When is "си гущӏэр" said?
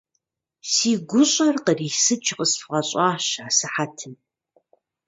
0.71-1.55